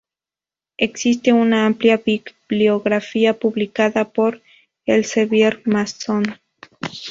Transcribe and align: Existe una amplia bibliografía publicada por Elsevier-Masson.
Existe 0.77 1.31
una 1.31 1.67
amplia 1.67 2.01
bibliografía 2.03 3.37
publicada 3.37 4.09
por 4.09 4.41
Elsevier-Masson. 4.87 6.39